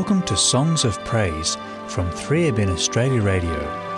[0.00, 3.89] Welcome to Songs of Praise from 3ABN Australia Radio.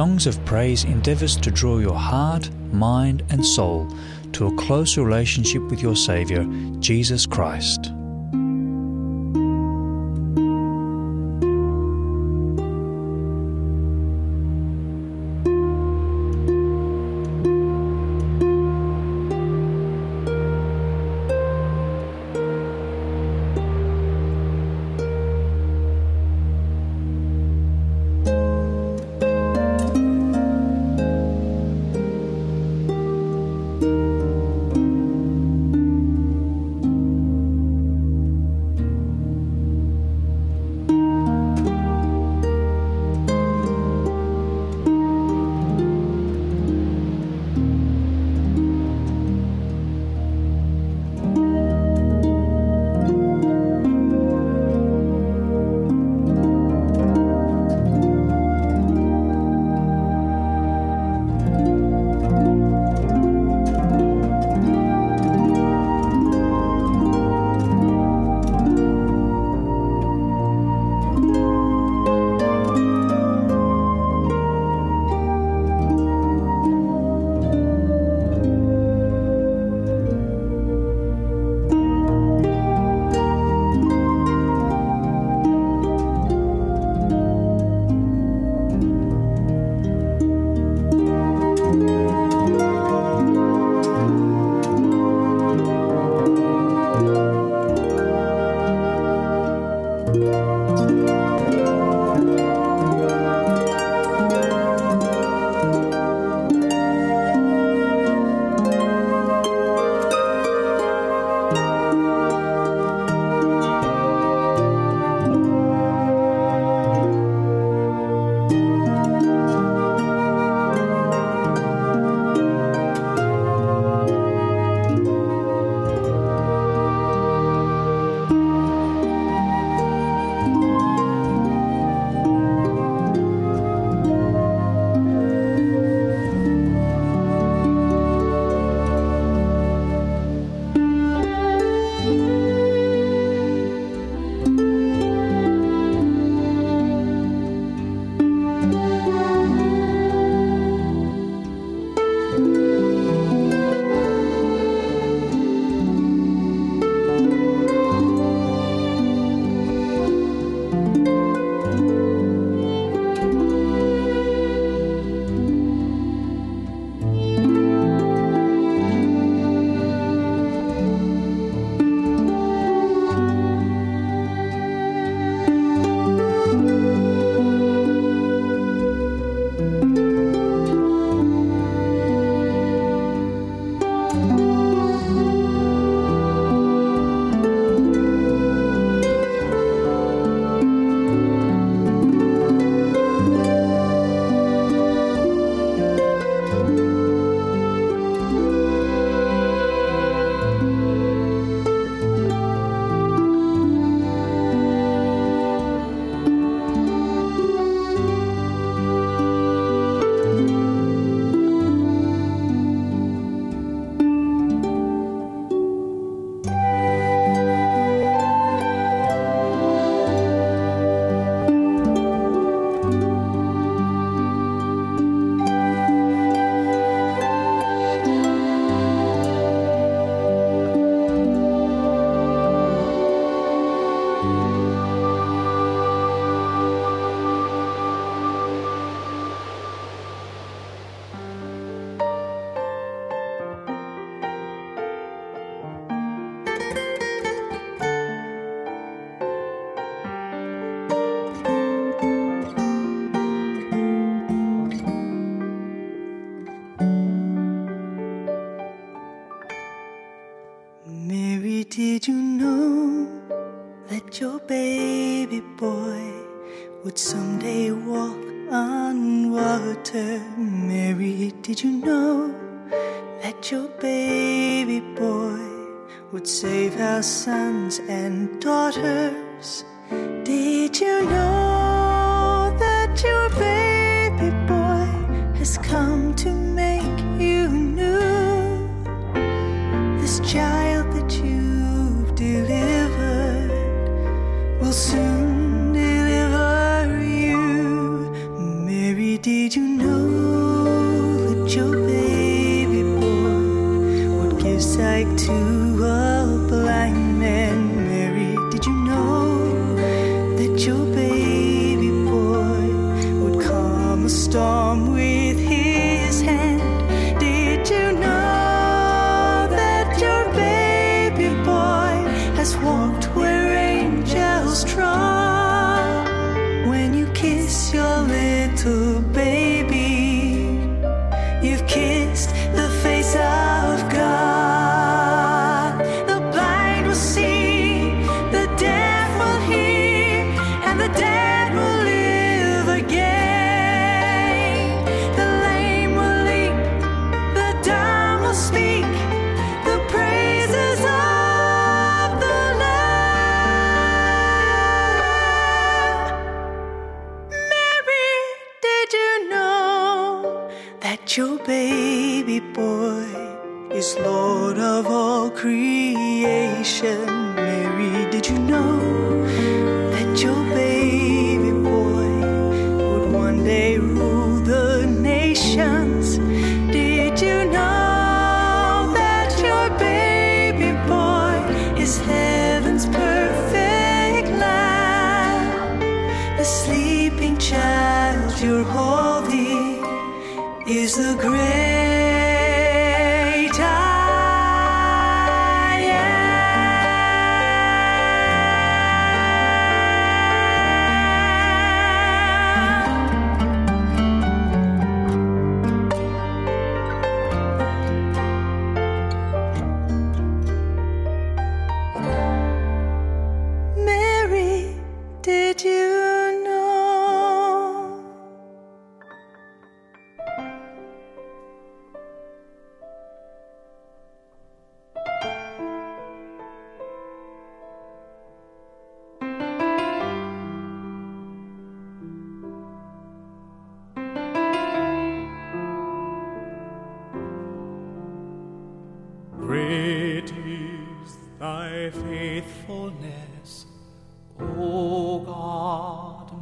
[0.00, 3.86] Songs of Praise endeavours to draw your heart, mind, and soul
[4.32, 6.46] to a close relationship with your Saviour,
[6.78, 7.89] Jesus Christ.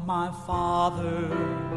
[0.08, 1.67] my Father.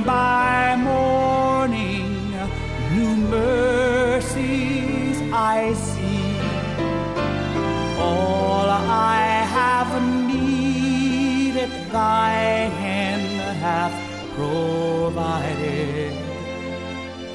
[0.00, 2.32] by morning,
[2.94, 6.38] new mercies I see.
[7.98, 12.32] All I have needed, thy
[12.80, 13.92] hand hath
[14.34, 16.12] provided.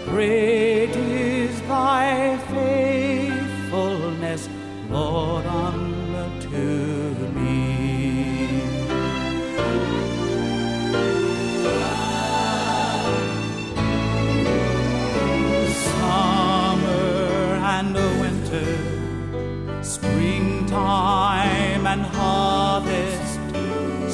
[0.05, 4.49] Great is thy faithfulness,
[4.89, 6.86] Lord, unto me.
[20.77, 23.39] time and harvest,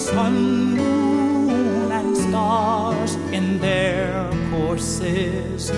[0.07, 0.35] sun,
[0.77, 5.71] moon, and stars in their courses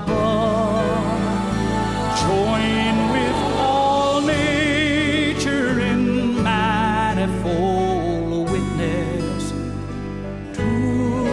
[0.00, 1.20] above.
[2.24, 6.00] Join with all nature in
[6.42, 9.42] manifold witness
[10.56, 10.68] to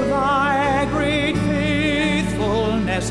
[0.09, 3.05] thy great faithfulness.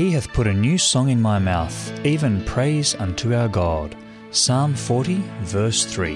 [0.00, 3.94] He hath put a new song in my mouth, even praise unto our God.
[4.30, 6.14] Psalm 40, verse 3.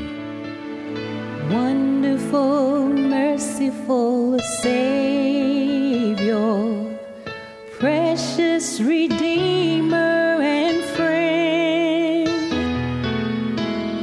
[1.51, 5.77] Wonderful, merciful Savior,
[7.79, 12.29] precious Redeemer and friend.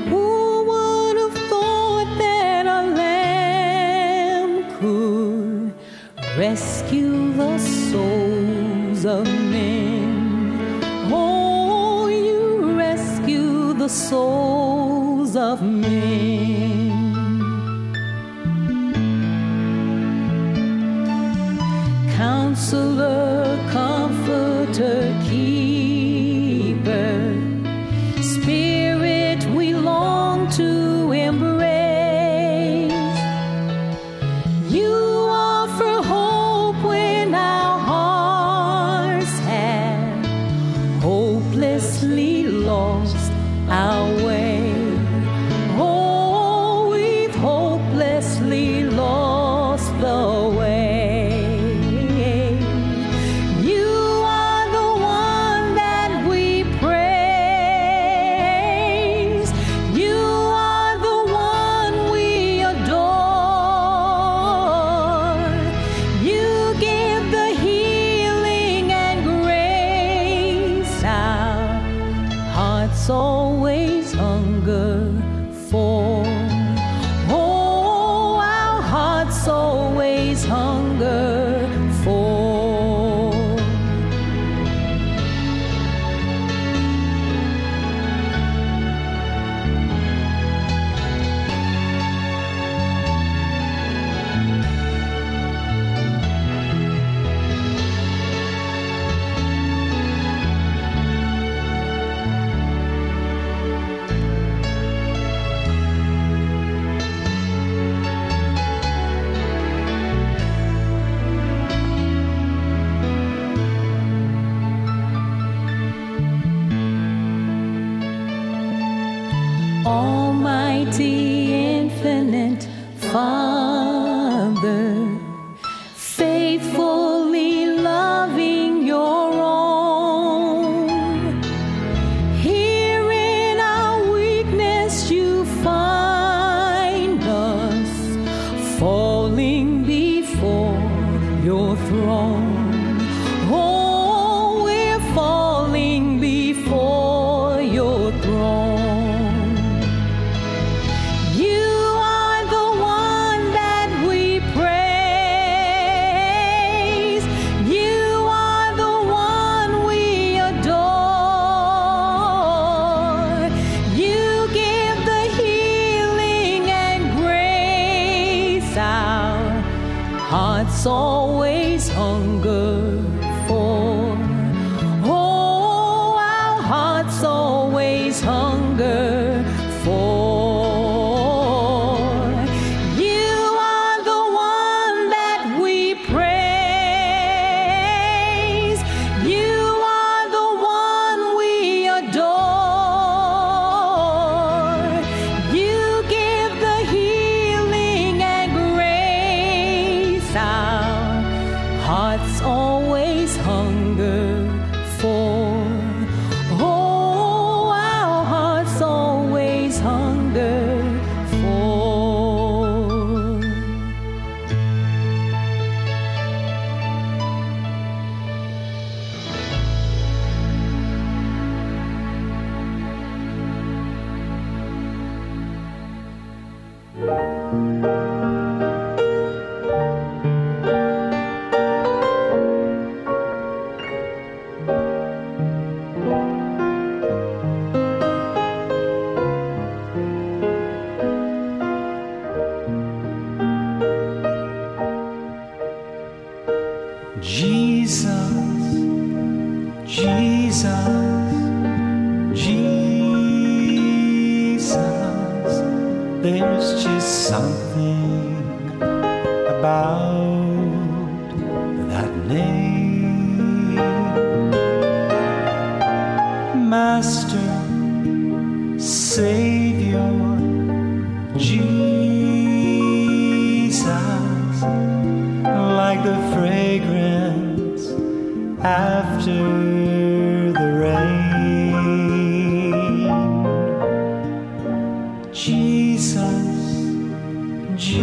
[0.09, 5.73] Who would have thought that a lamb could
[6.37, 8.40] rescue the soul?
[9.01, 10.79] sons of men.
[11.11, 16.50] Oh, you rescue the souls of men.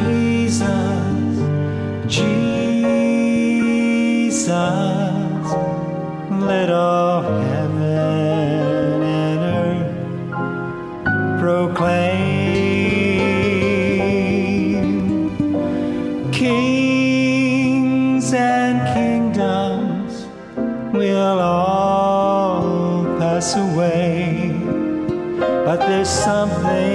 [0.09, 1.37] Jesus,
[2.07, 2.73] Jesus,
[6.31, 9.95] let all heaven and earth
[11.39, 12.09] proclaim
[16.33, 20.27] kings and kingdoms
[20.95, 24.53] will all pass away,
[25.67, 26.88] but there's something.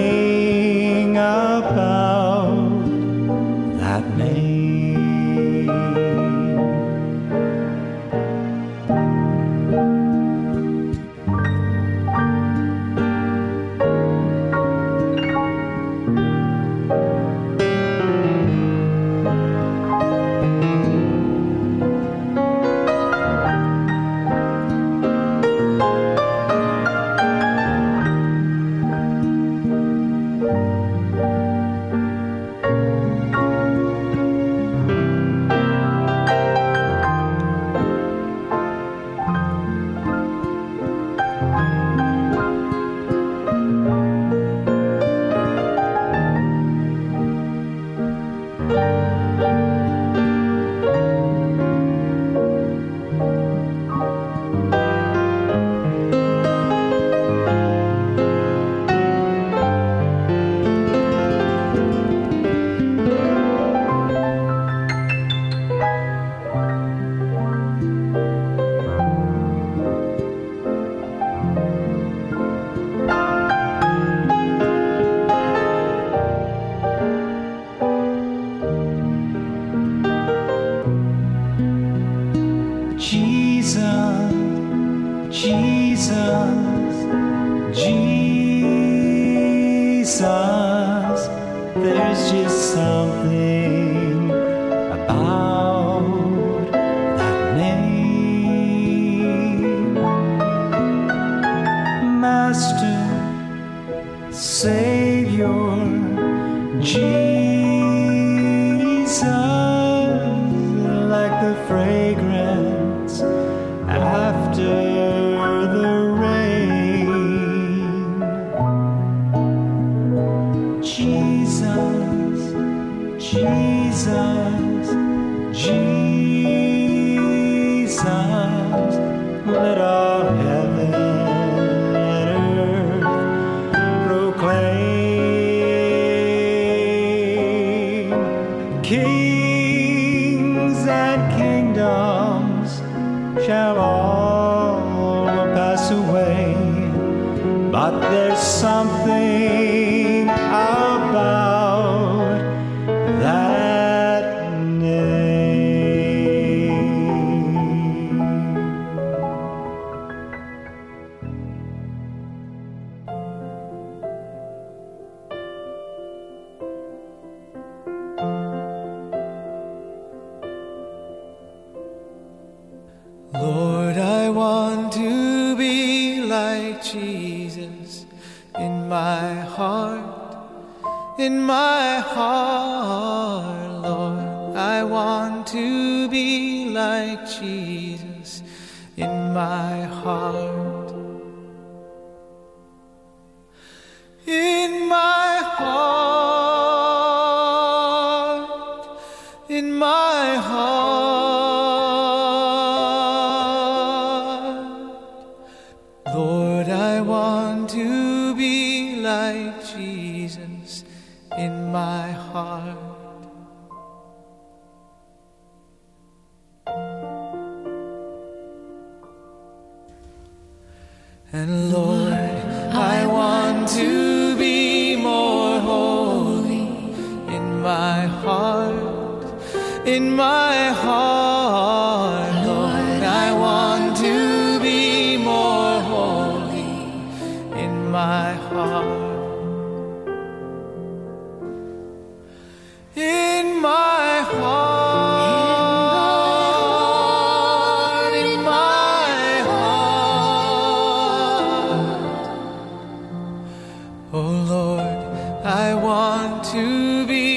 [256.24, 257.33] want to be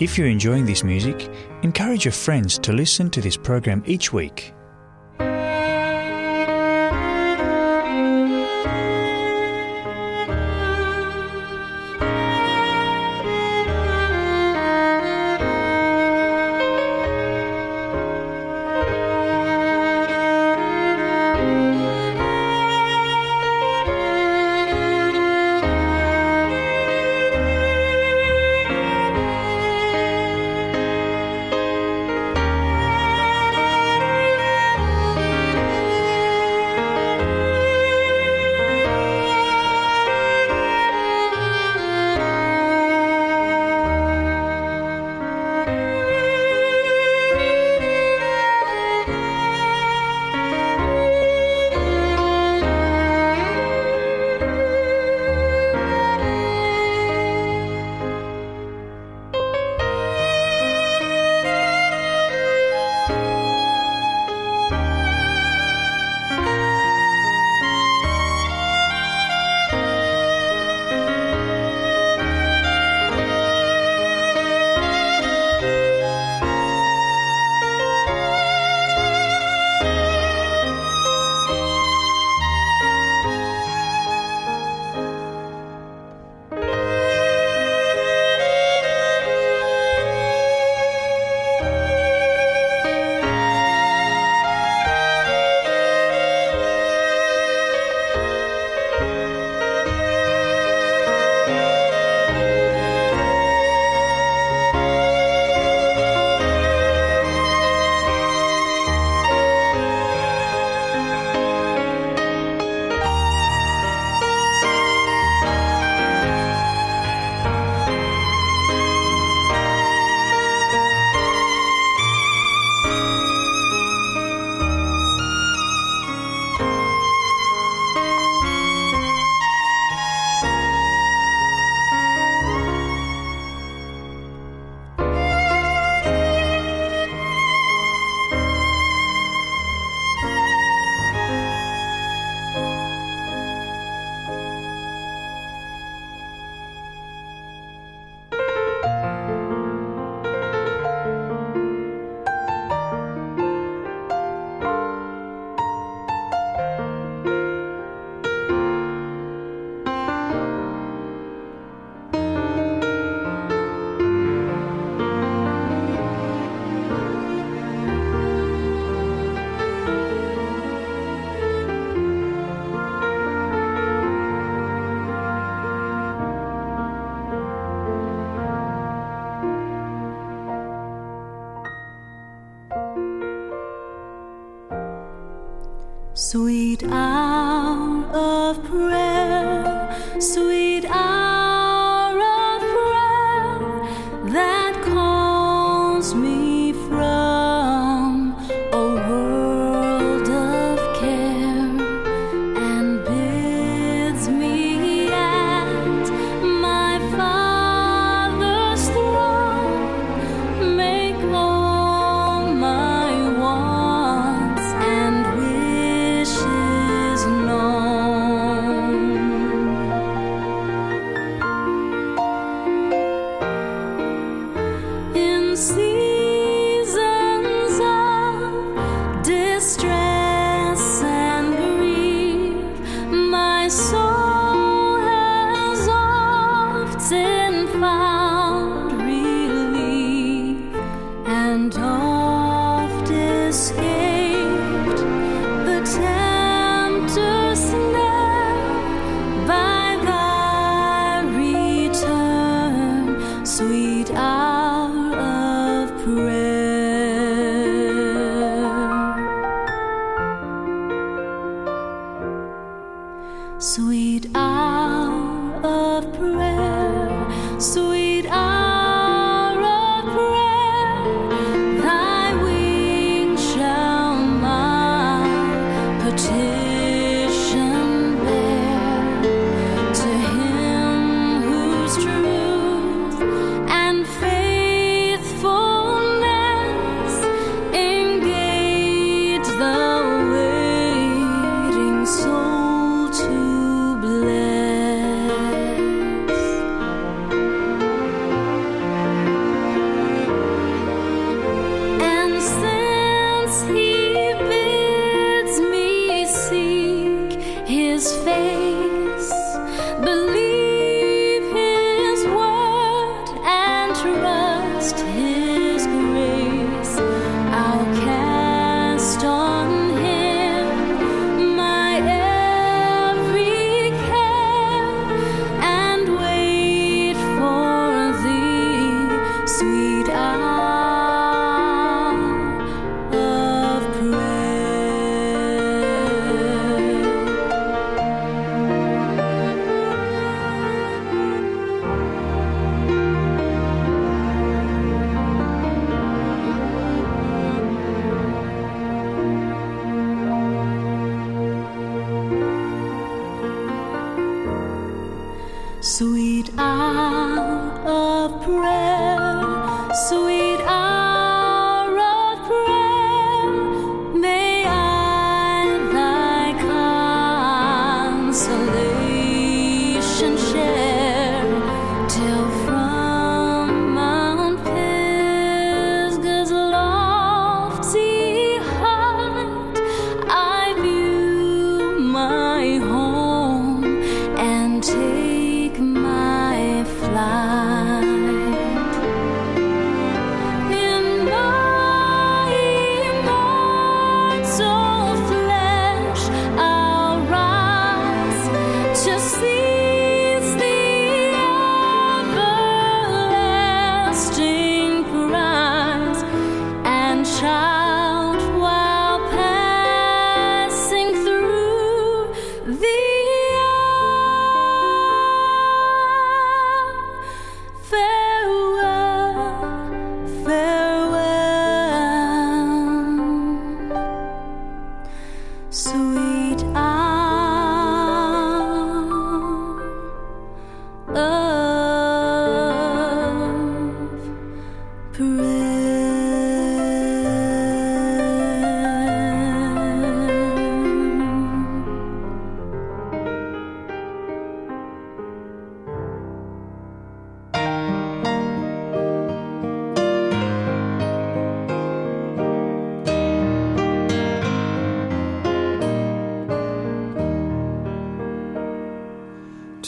[0.00, 1.28] If you're enjoying this music,
[1.62, 4.54] encourage your friends to listen to this program each week.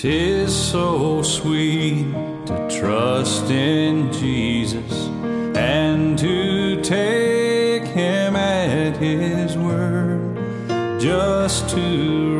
[0.03, 2.13] Tis so sweet
[2.47, 5.07] to trust in Jesus
[5.55, 12.32] and to take him at his word just to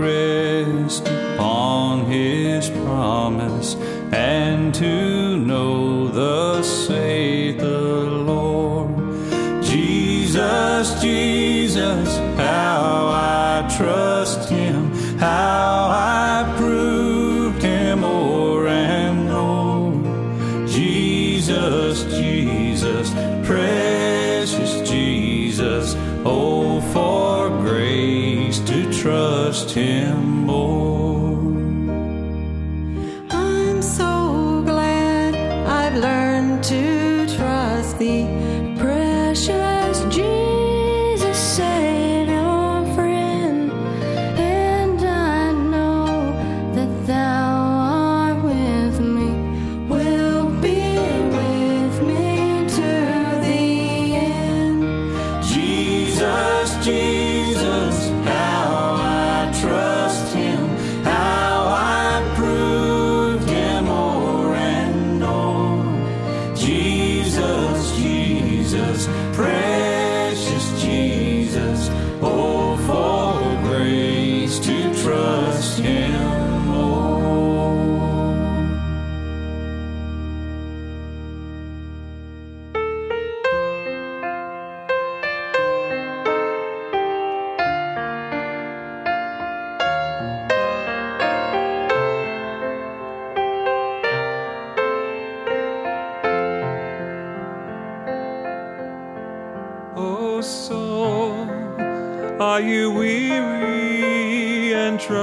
[102.69, 105.23] you weary and troubled?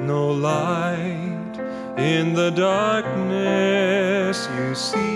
[0.00, 1.58] No light
[1.96, 5.15] in the darkness you see.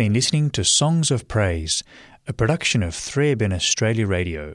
[0.00, 1.84] Been listening to Songs of Praise,
[2.26, 4.54] a production of 3ABN Australia Radio.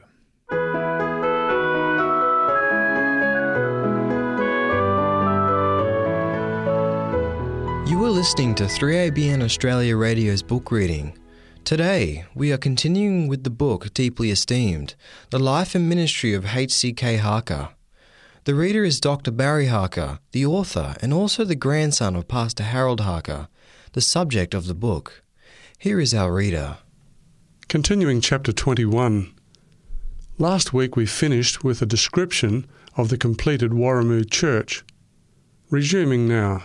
[7.88, 11.16] You are listening to 3ABN Australia Radio's book reading.
[11.62, 14.96] Today, we are continuing with the book Deeply Esteemed
[15.30, 17.18] The Life and Ministry of H.C.K.
[17.18, 17.68] Harker.
[18.42, 19.30] The reader is Dr.
[19.30, 23.46] Barry Harker, the author and also the grandson of Pastor Harold Harker,
[23.92, 25.22] the subject of the book.
[25.78, 26.78] Here is our reader.
[27.68, 29.30] Continuing chapter 21.
[30.38, 32.66] Last week we finished with a description
[32.96, 34.82] of the completed Warrimoo Church.
[35.68, 36.62] Resuming now.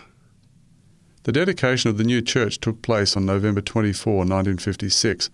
[1.24, 5.30] The dedication of the new church took place on November 24, 1956.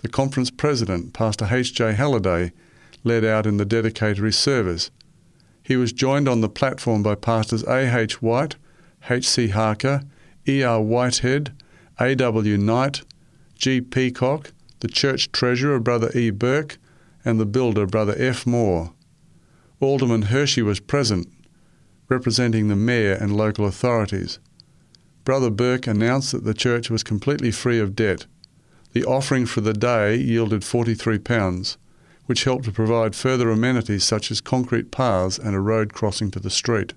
[0.00, 1.72] The conference president, Pastor H.
[1.72, 1.94] J.
[1.94, 2.52] Halliday,
[3.02, 4.90] led out in the dedicatory service.
[5.62, 7.98] He was joined on the platform by Pastors A.
[7.98, 8.20] H.
[8.20, 8.56] White,
[9.08, 9.26] H.
[9.26, 9.48] C.
[9.48, 10.02] Harker,
[10.46, 10.62] E.
[10.62, 10.82] R.
[10.82, 11.54] Whitehead,
[11.98, 12.14] A.
[12.14, 12.58] W.
[12.58, 13.02] Knight,
[13.54, 13.80] G.
[13.80, 16.30] Peacock, the church treasurer, Brother E.
[16.30, 16.76] Burke,
[17.24, 18.46] and the builder, Brother F.
[18.46, 18.92] Moore.
[19.80, 21.26] Alderman Hershey was present,
[22.08, 24.38] representing the mayor and local authorities.
[25.24, 28.26] Brother Burke announced that the church was completely free of debt.
[28.92, 31.76] The offering for the day yielded £43,
[32.26, 36.40] which helped to provide further amenities such as concrete paths and a road crossing to
[36.40, 36.92] the street.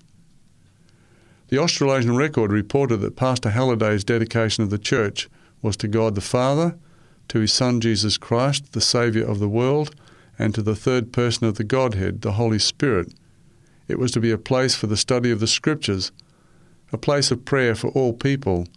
[1.50, 5.28] The Australasian Record reported that Pastor Halliday's dedication of the church
[5.62, 6.78] was to God the Father,
[7.26, 9.96] to his Son Jesus Christ, the Saviour of the world,
[10.38, 13.12] and to the third person of the Godhead, the Holy Spirit.
[13.88, 16.12] It was to be a place for the study of the Scriptures
[16.92, 18.68] a place of prayer for all people,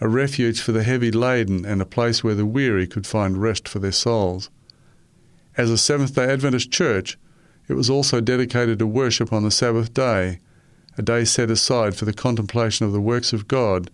[0.00, 3.68] a refuge for the heavy laden, and a place where the weary could find rest
[3.68, 4.50] for their souls.
[5.56, 7.18] As a Seventh day Adventist church,
[7.68, 10.40] it was also dedicated to worship on the Sabbath day,
[10.98, 13.90] a day set aside for the contemplation of the works of God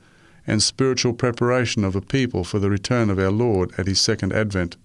[0.47, 4.33] and spiritual preparation of a people for the return of our Lord at his second
[4.33, 4.77] advent.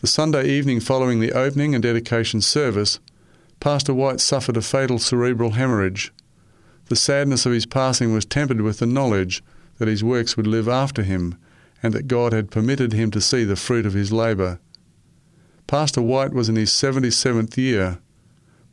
[0.00, 3.00] The Sunday evening following the opening and dedication service,
[3.60, 6.12] Pastor White suffered a fatal cerebral hemorrhage
[6.90, 9.44] the sadness of his passing was tempered with the knowledge
[9.78, 11.38] that his works would live after him
[11.84, 14.58] and that God had permitted him to see the fruit of his labour.
[15.68, 17.98] Pastor White was in his 77th year.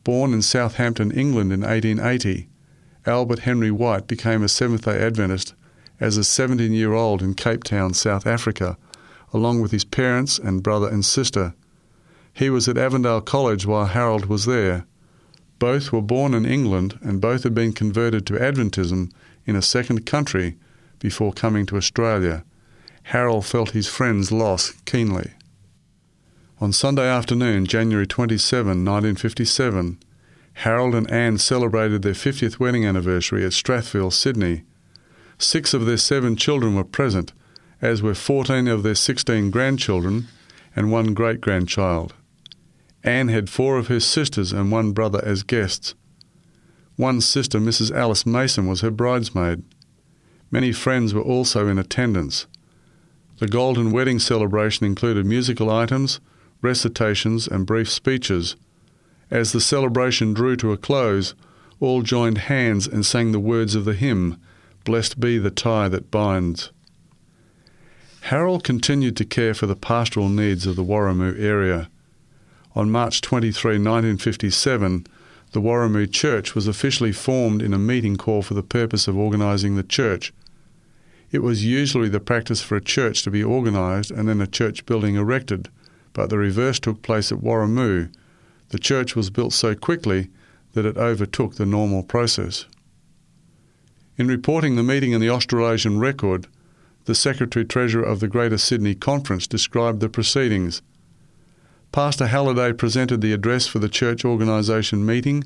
[0.08, 2.47] Born in Southampton, England in 1880,
[3.05, 5.53] Albert Henry White became a Seventh day Adventist
[5.99, 8.78] as a 17 year old in Cape Town, South Africa,
[9.34, 11.55] along with his parents and brother and sister.
[12.32, 14.86] He was at Avondale College while Harold was there.
[15.60, 19.12] Both were born in England and both had been converted to Adventism
[19.45, 20.55] in a second country
[20.99, 22.45] before coming to Australia.
[23.03, 25.32] Harold felt his friend's loss keenly.
[26.60, 29.99] On Sunday afternoon, January 27, 1957,
[30.53, 34.64] Harold and Anne celebrated their 50th wedding anniversary at Strathfield, Sydney.
[35.38, 37.32] Six of their seven children were present,
[37.80, 40.30] as were 14 of their 16 grandchildren
[40.76, 42.16] and one great grandchild.
[43.03, 45.93] Anne had four of her sisters and one brother as guests.
[46.95, 47.95] One sister, Mrs.
[47.95, 49.62] Alice Mason, was her bridesmaid.
[50.49, 52.47] Many friends were also in attendance.
[53.38, 56.20] The golden wedding celebration included musical items,
[56.62, 58.55] recitations, and brief speeches.
[59.30, 61.36] As the celebration drew to a close,
[61.80, 64.39] all joined hands and sang the words of the hymn,
[64.84, 66.72] Blessed be the tie that binds.
[68.22, 71.89] Harold continued to care for the pastoral needs of the Warrimoo area.
[72.76, 75.08] On March 23, 1957,
[75.51, 79.76] the Warrimoo Church was officially formed in a meeting call for the purpose of organising
[79.76, 80.34] the church.
[81.32, 84.86] It was usually the practice for a church to be organised and then a church
[84.86, 85.70] building erected,
[86.18, 88.11] but the reverse took place at Warrimoo.
[88.70, 90.32] The church was built so quickly
[90.74, 92.65] that it overtook the normal process.
[94.18, 96.47] In reporting the meeting in the Australasian Record,
[97.05, 100.82] the Secretary Treasurer of the Greater Sydney Conference described the proceedings.
[101.91, 105.43] Pastor Halliday presented the address for the church organisation meeting,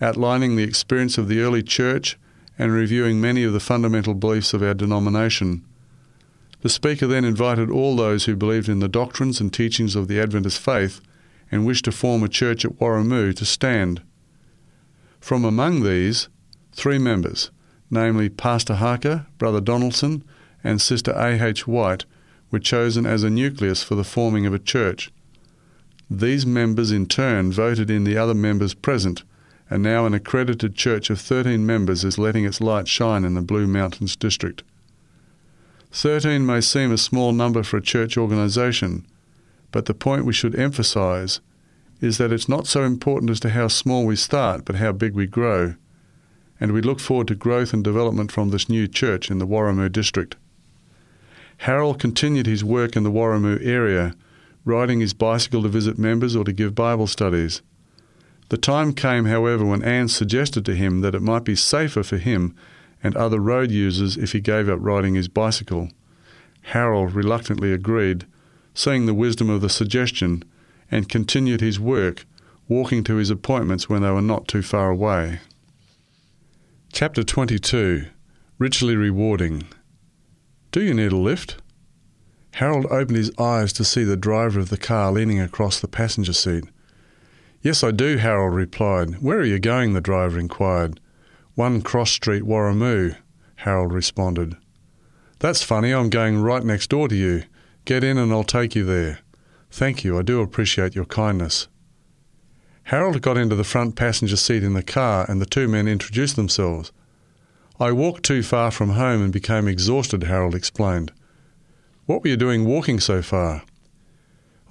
[0.00, 2.16] outlining the experience of the early church
[2.56, 5.64] and reviewing many of the fundamental beliefs of our denomination.
[6.64, 10.18] The speaker then invited all those who believed in the doctrines and teachings of the
[10.18, 11.02] Adventist faith
[11.52, 14.00] and wished to form a church at Warrimoo to stand.
[15.20, 16.30] From among these,
[16.72, 17.50] three members,
[17.90, 20.24] namely Pastor Harker, Brother Donaldson,
[20.64, 21.38] and Sister A.
[21.38, 21.66] H.
[21.66, 22.06] White,
[22.50, 25.12] were chosen as a nucleus for the forming of a church.
[26.08, 29.22] These members in turn voted in the other members present,
[29.68, 33.42] and now an accredited church of 13 members is letting its light shine in the
[33.42, 34.62] Blue Mountains district.
[35.94, 39.06] 13 may seem a small number for a church organisation,
[39.70, 41.38] but the point we should emphasise
[42.00, 45.14] is that it's not so important as to how small we start, but how big
[45.14, 45.76] we grow.
[46.58, 49.90] And we look forward to growth and development from this new church in the Warrimoo
[49.92, 50.34] district.
[51.58, 54.16] Harold continued his work in the Warrimoo area,
[54.64, 57.62] riding his bicycle to visit members or to give Bible studies.
[58.48, 62.18] The time came, however, when Anne suggested to him that it might be safer for
[62.18, 62.52] him
[63.04, 65.90] and other road users if he gave up riding his bicycle.
[66.62, 68.26] Harold reluctantly agreed,
[68.72, 70.42] seeing the wisdom of the suggestion,
[70.90, 72.24] and continued his work,
[72.66, 75.40] walking to his appointments when they were not too far away.
[76.92, 78.06] Chapter 22
[78.58, 79.64] Richly Rewarding
[80.72, 81.56] Do you need a lift?
[82.52, 86.32] Harold opened his eyes to see the driver of the car leaning across the passenger
[86.32, 86.64] seat.
[87.60, 89.20] Yes, I do, Harold replied.
[89.20, 89.92] Where are you going?
[89.92, 91.00] the driver inquired.
[91.54, 93.14] One Cross Street, Warrimoo,
[93.56, 94.56] Harold responded.
[95.38, 97.44] That's funny, I'm going right next door to you.
[97.84, 99.20] Get in and I'll take you there.
[99.70, 101.68] Thank you, I do appreciate your kindness.
[102.84, 106.34] Harold got into the front passenger seat in the car and the two men introduced
[106.34, 106.90] themselves.
[107.78, 111.12] I walked too far from home and became exhausted, Harold explained.
[112.06, 113.62] What were you doing walking so far?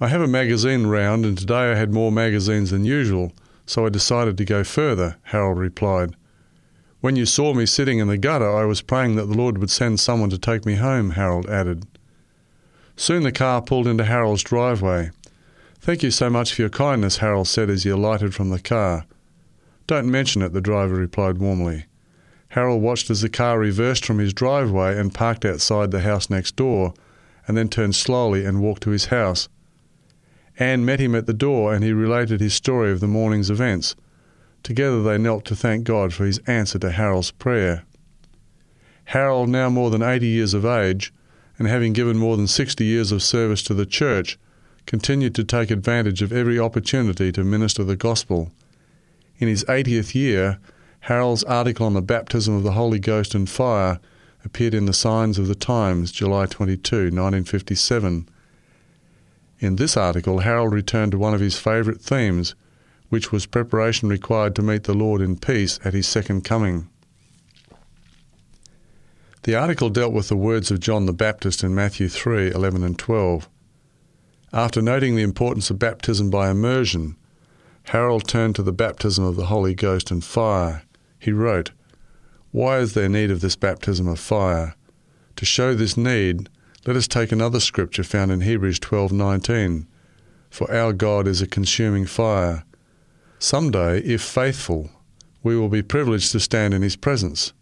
[0.00, 3.32] I have a magazine round and today I had more magazines than usual,
[3.64, 6.14] so I decided to go further, Harold replied.
[7.04, 9.70] When you saw me sitting in the gutter, I was praying that the Lord would
[9.70, 11.86] send someone to take me home, Harold added.
[12.96, 15.10] Soon the car pulled into Harold's driveway.
[15.80, 19.04] Thank you so much for your kindness, Harold said as he alighted from the car.
[19.86, 21.84] Don't mention it, the driver replied warmly.
[22.48, 26.56] Harold watched as the car reversed from his driveway and parked outside the house next
[26.56, 26.94] door,
[27.46, 29.50] and then turned slowly and walked to his house.
[30.58, 33.94] Anne met him at the door and he related his story of the morning's events.
[34.64, 37.84] Together they knelt to thank God for his answer to Harold's prayer.
[39.04, 41.12] Harold, now more than 80 years of age,
[41.58, 44.38] and having given more than 60 years of service to the church,
[44.86, 48.50] continued to take advantage of every opportunity to minister the gospel.
[49.38, 50.58] In his 80th year,
[51.00, 54.00] Harold's article on the baptism of the Holy Ghost and fire
[54.46, 58.26] appeared in the Signs of the Times, July 22, 1957.
[59.58, 62.54] In this article, Harold returned to one of his favourite themes,
[63.14, 66.88] which was preparation required to meet the Lord in peace at his second coming.
[69.44, 72.98] The article dealt with the words of John the Baptist in Matthew 3 11 and
[72.98, 73.48] 12.
[74.52, 77.14] After noting the importance of baptism by immersion,
[77.84, 80.82] Harold turned to the baptism of the Holy Ghost and fire.
[81.20, 81.70] He wrote,
[82.50, 84.74] Why is there need of this baptism of fire?
[85.36, 86.48] To show this need,
[86.84, 89.86] let us take another scripture found in Hebrews 12:19.
[90.50, 92.64] For our God is a consuming fire.
[93.44, 94.88] Someday, if faithful,
[95.42, 97.52] we will be privileged to stand in his presence.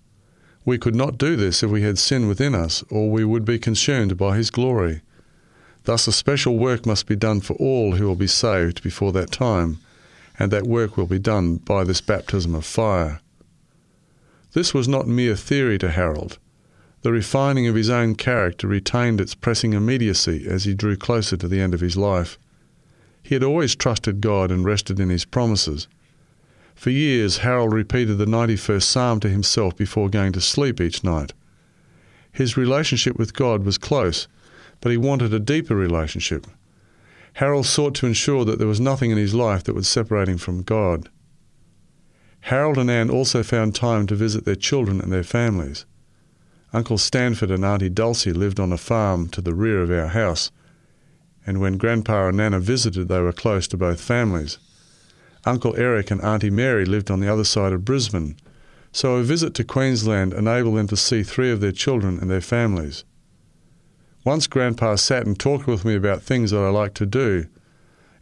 [0.64, 3.58] We could not do this if we had sin within us, or we would be
[3.58, 5.00] consumed by his glory.
[5.82, 9.32] Thus, a special work must be done for all who will be saved before that
[9.32, 9.80] time,
[10.38, 13.20] and that work will be done by this baptism of fire.
[14.52, 16.38] This was not mere theory to Harold.
[17.00, 21.48] The refining of his own character retained its pressing immediacy as he drew closer to
[21.48, 22.38] the end of his life.
[23.22, 25.88] He had always trusted God and rested in his promises.
[26.74, 31.32] For years, Harold repeated the 91st Psalm to himself before going to sleep each night.
[32.32, 34.26] His relationship with God was close,
[34.80, 36.46] but he wanted a deeper relationship.
[37.34, 40.38] Harold sought to ensure that there was nothing in his life that would separate him
[40.38, 41.08] from God.
[42.42, 45.86] Harold and Anne also found time to visit their children and their families.
[46.72, 50.50] Uncle Stanford and Auntie Dulcie lived on a farm to the rear of our house,
[51.47, 54.59] and when Grandpa and Nana visited, they were close to both families.
[55.45, 58.36] Uncle Eric and Auntie Mary lived on the other side of Brisbane,
[58.93, 62.40] so a visit to Queensland enabled them to see three of their children and their
[62.40, 63.05] families.
[64.24, 67.47] Once Grandpa sat and talked with me about things that I liked to do.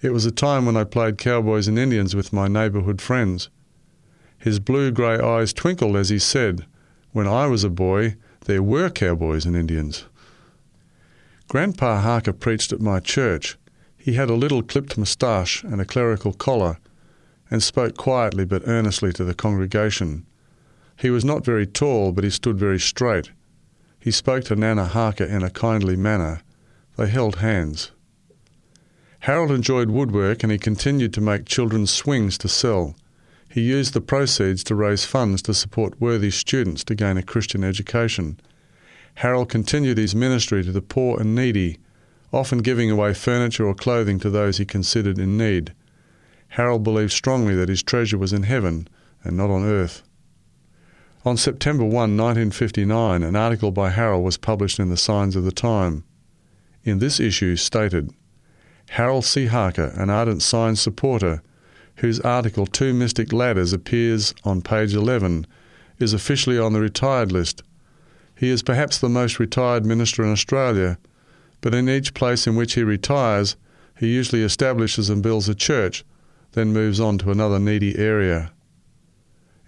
[0.01, 3.51] It was a time when I played cowboys and Indians with my neighbourhood friends.
[4.39, 6.64] His blue grey eyes twinkled as he said,
[7.12, 8.16] When I was a boy,
[8.47, 10.07] there were cowboys and Indians.
[11.51, 13.59] Grandpa Harker preached at my church.
[13.96, 16.78] He had a little clipped moustache and a clerical collar,
[17.51, 20.24] and spoke quietly but earnestly to the congregation.
[20.96, 23.32] He was not very tall, but he stood very straight.
[23.98, 26.42] He spoke to Nana Harker in a kindly manner.
[26.96, 27.90] They held hands.
[29.18, 32.94] Harold enjoyed woodwork and he continued to make children's swings to sell.
[33.48, 37.64] He used the proceeds to raise funds to support worthy students to gain a Christian
[37.64, 38.38] education.
[39.16, 41.78] Harold continued his ministry to the poor and needy,
[42.32, 45.74] often giving away furniture or clothing to those he considered in need.
[46.48, 48.88] Harold believed strongly that his treasure was in heaven
[49.22, 50.03] and not on earth.
[51.24, 55.53] On September 1, 1959, an article by Harold was published in the Signs of the
[55.53, 56.04] Time.
[56.82, 58.14] In this issue stated,
[58.91, 59.46] Harold C.
[59.46, 61.42] Harker, an ardent Signs supporter,
[61.96, 65.46] whose article Two Mystic Ladders appears on page 11,
[65.99, 67.62] is officially on the retired list
[68.41, 70.96] He is perhaps the most retired minister in Australia,
[71.61, 73.54] but in each place in which he retires,
[73.99, 76.07] he usually establishes and builds a church,
[76.53, 78.50] then moves on to another needy area.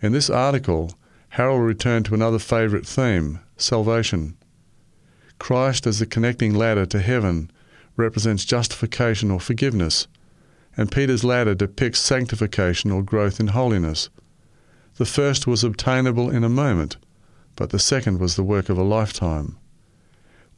[0.01, 0.95] In this article,
[1.29, 4.39] Harold returned to another favourite theme salvation.
[5.39, 7.51] Christ as the connecting ladder to heaven
[7.99, 10.09] represents justification or forgiveness,
[10.79, 14.09] and Peter's ladder depicts sanctification or growth in holiness.
[14.97, 16.97] The first was obtainable in a moment,
[17.63, 19.57] but the second was the work of a lifetime.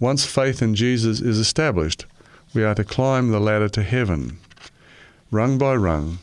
[0.01, 2.07] Once faith in Jesus is established,
[2.55, 4.39] we are to climb the ladder to heaven,
[5.31, 6.19] rung by rung,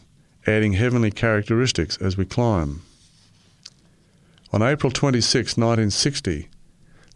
[0.48, 2.82] adding heavenly characteristics as we climb.
[4.52, 6.50] On April 26, 1960,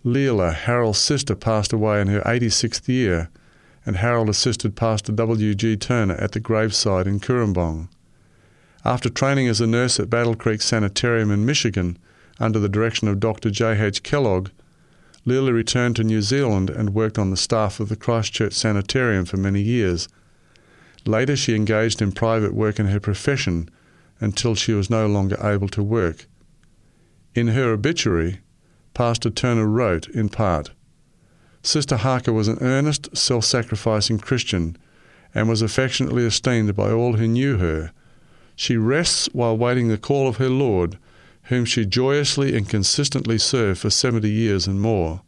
[0.06, 3.32] Leela, Harold's sister, passed away in her 86th year,
[3.84, 5.78] and Harold assisted Pastor W.G.
[5.78, 7.88] Turner at the graveside in Cooranbong.
[8.86, 11.98] After training as a nurse at Battle Creek Sanitarium in Michigan
[12.40, 13.50] under the direction of Dr.
[13.50, 14.04] J.H.
[14.04, 14.50] Kellogg,
[15.26, 19.38] Leela returned to New Zealand and worked on the staff of the Christchurch Sanitarium for
[19.38, 20.08] many years.
[21.06, 23.70] Later, she engaged in private work in her profession
[24.20, 26.26] until she was no longer able to work.
[27.34, 28.40] In her obituary,
[28.94, 30.72] Pastor Turner wrote, in part,
[31.64, 34.78] Sister Harker was an earnest, self sacrificing Christian
[35.34, 37.92] and was affectionately esteemed by all who knew her.
[38.56, 40.98] She rests while waiting the call of her Lord,
[41.46, 45.22] whom she joyously and consistently served for 70 years and more.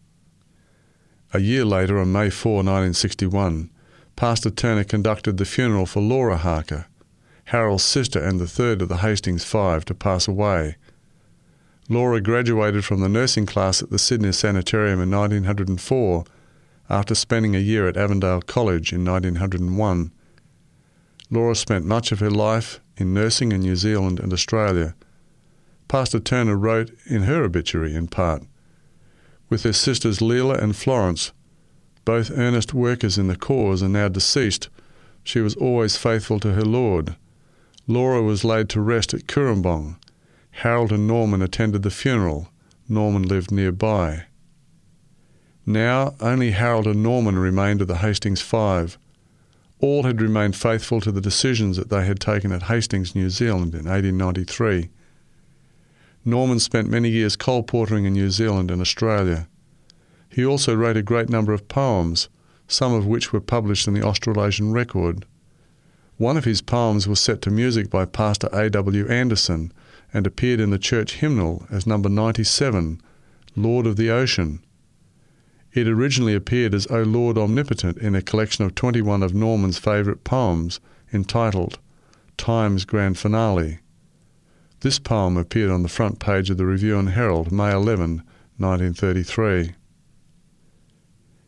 [1.34, 3.70] A year later, on May 4, 1961,
[4.16, 6.88] Pastor Turner conducted the funeral for Laura Harker,
[7.46, 10.76] Harold's sister and the third of the Hastings Five to pass away.
[11.88, 16.26] Laura graduated from the nursing class at the Sydney Sanitarium in 1904
[16.90, 20.12] after spending a year at Avondale College in 1901.
[21.30, 24.96] Laura spent much of her life in nursing in New Zealand and Australia.
[25.88, 28.44] Pastor Turner wrote in her obituary, in part,
[29.50, 31.32] with her sisters Leela and Florence,
[32.04, 34.70] both earnest workers in the cause and now deceased,
[35.24, 37.16] she was always faithful to her Lord.
[37.86, 39.98] Laura was laid to rest at Cooranbong.
[40.52, 42.50] Harold and Norman attended the funeral.
[42.88, 44.26] Norman lived nearby.
[45.66, 48.98] Now only Harold and Norman remained of the Hastings Five.
[49.80, 53.74] All had remained faithful to the decisions that they had taken at Hastings, New Zealand
[53.76, 54.90] in 1893.
[56.28, 59.48] Norman spent many years colporteuring in New Zealand and Australia.
[60.30, 62.28] He also wrote a great number of poems,
[62.68, 65.26] some of which were published in the Australasian Record.
[66.18, 68.70] One of his poems was set to music by Pastor A.
[68.70, 69.08] W.
[69.08, 69.72] Anderson
[70.14, 73.00] and appeared in the church hymnal as number 97,
[73.56, 74.60] Lord of the Ocean.
[75.72, 80.26] It originally appeared as O Lord Omnipotent in a collection of 21 of Norman's favourite
[80.26, 80.82] poems
[81.14, 81.80] entitled
[82.36, 83.80] Time's Grand Finale.
[84.82, 88.22] This poem appeared on the front page of the Review and Herald, May 11,
[88.58, 89.74] 1933.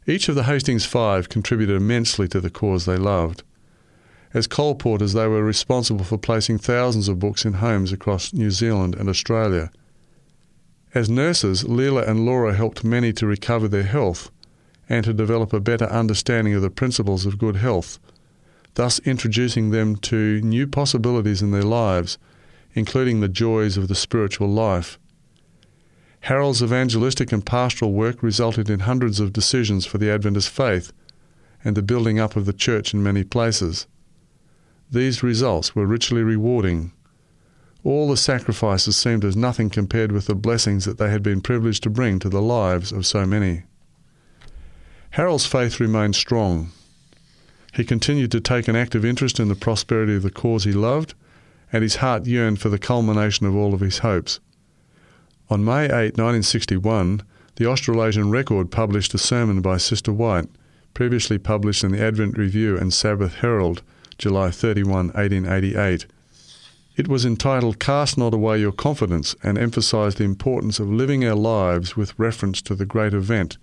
[0.08, 3.44] Each of the Hastings Five contributed immensely to the cause they loved.
[4.34, 8.96] As colporteurs, they were responsible for placing thousands of books in homes across New Zealand
[8.96, 9.70] and Australia.
[10.96, 14.32] As nurses, Leela and Laura helped many to recover their health
[14.88, 18.00] and to develop a better understanding of the principles of good health,
[18.74, 22.18] thus introducing them to new possibilities in their lives,
[22.74, 25.00] including the joys of the spiritual life.
[26.22, 30.92] Harold's evangelistic and pastoral work resulted in hundreds of decisions for the Adventist faith
[31.64, 33.88] and the building up of the church in many places.
[34.92, 36.92] These results were richly rewarding.
[37.84, 41.84] All the sacrifices seemed as nothing compared with the blessings that they had been privileged
[41.84, 43.64] to bring to the lives of so many.
[45.12, 46.72] Harold's faith remained strong.
[47.74, 51.14] He continued to take an active interest in the prosperity of the cause he loved,
[51.72, 54.40] and his heart yearned for the culmination of all of his hopes.
[55.50, 57.22] On May 8, 1961,
[57.56, 60.48] the Australasian Record published a sermon by Sister White,
[60.94, 63.82] previously published in the Advent Review and Sabbath Herald,
[64.18, 66.06] July 31, 1888.
[66.96, 71.36] It was entitled Cast Not Away Your Confidence and emphasized the importance of living our
[71.36, 73.58] lives with reference to the great event,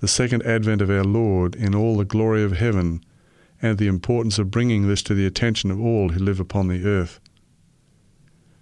[0.00, 3.04] the second advent of our Lord in all the glory of heaven,
[3.60, 6.84] and the importance of bringing this to the attention of all who live upon the
[6.86, 7.20] earth.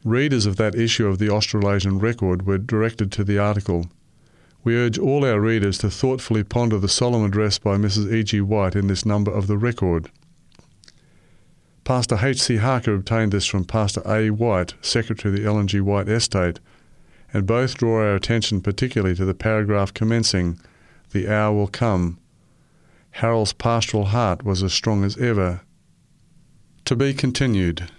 [0.05, 3.87] Readers of that issue of the Australasian Record were directed to the article.
[4.63, 8.13] We urge all our readers to thoughtfully ponder the solemn address by Mrs.
[8.13, 8.23] E.
[8.23, 8.41] G.
[8.41, 10.11] White in this number of the Record.
[11.85, 12.43] Pastor H.
[12.43, 12.57] C.
[12.57, 14.31] Harker obtained this from Pastor A.
[14.31, 15.81] White, Secretary of the Ellen G.
[15.81, 16.59] White Estate,
[17.33, 20.59] and both draw our attention particularly to the paragraph commencing,
[21.13, 22.19] The hour will come.
[23.17, 25.63] Harold's pastoral heart was as strong as ever.
[26.85, 27.91] To be continued.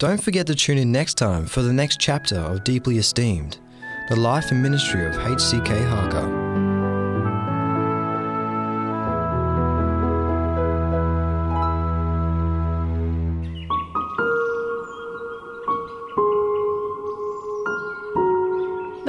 [0.00, 3.58] Don't forget to tune in next time for the next chapter of Deeply Esteemed.
[4.08, 5.80] the life and ministry of H.C.K.
[5.84, 6.63] Harker.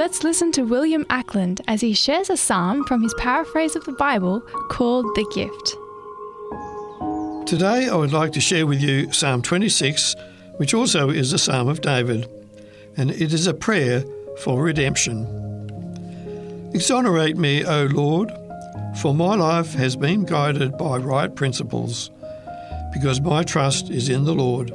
[0.06, 3.92] Let's listen to William Ackland as he shares a psalm from his paraphrase of the
[3.94, 4.38] Bible
[4.68, 5.76] called The Gift.
[7.48, 10.14] Today I would like to share with you Psalm 26,
[10.58, 12.28] which also is a psalm of David,
[12.96, 14.04] and it is a prayer
[14.44, 15.26] for redemption.
[16.72, 18.30] Exonerate me, O Lord,
[19.00, 22.12] for my life has been guided by right principles.
[22.92, 24.72] Because my trust is in the Lord,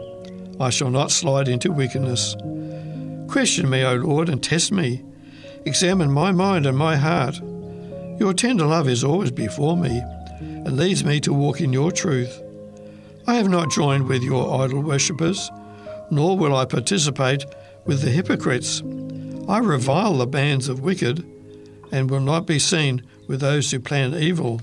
[0.59, 2.35] I shall not slide into wickedness.
[3.29, 5.05] Question me, O Lord, and test me.
[5.63, 7.39] Examine my mind and my heart.
[8.19, 10.01] Your tender love is always before me,
[10.39, 12.41] and leads me to walk in your truth.
[13.27, 15.51] I have not joined with your idol worshippers,
[16.09, 17.45] nor will I participate
[17.85, 18.81] with the hypocrites.
[19.47, 21.23] I revile the bands of wicked,
[21.91, 24.61] and will not be seen with those who plan evil.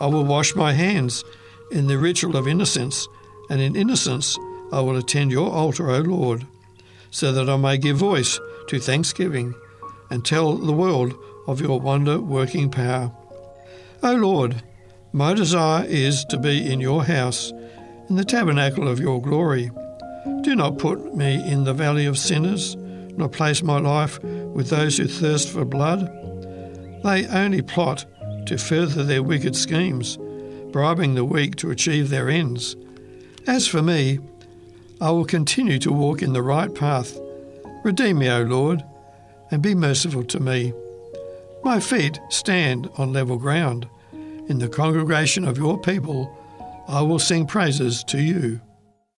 [0.00, 1.22] I will wash my hands
[1.70, 3.06] in the ritual of innocence,
[3.50, 4.36] and in innocence
[4.72, 6.44] I will attend your altar, O Lord,
[7.12, 9.54] so that I may give voice to thanksgiving
[10.10, 11.14] and tell the world
[11.46, 13.12] of your wonder working power.
[14.02, 14.62] O Lord,
[15.12, 17.50] my desire is to be in your house,
[18.08, 19.70] in the tabernacle of your glory.
[20.42, 24.98] Do not put me in the valley of sinners, nor place my life with those
[24.98, 26.06] who thirst for blood.
[27.02, 28.04] They only plot
[28.46, 30.18] to further their wicked schemes,
[30.70, 32.76] bribing the weak to achieve their ends.
[33.46, 34.18] As for me,
[35.00, 37.18] I will continue to walk in the right path.
[37.84, 38.82] Redeem me, O Lord,
[39.50, 40.72] and be merciful to me.
[41.64, 43.88] My feet stand on level ground.
[44.48, 46.34] In the congregation of your people,
[46.88, 48.60] I will sing praises to you.